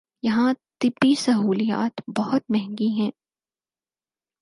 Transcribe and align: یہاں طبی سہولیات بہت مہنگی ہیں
یہاں 0.23 0.53
طبی 0.77 1.15
سہولیات 1.15 2.01
بہت 2.17 2.41
مہنگی 2.49 2.89
ہیں 2.89 3.11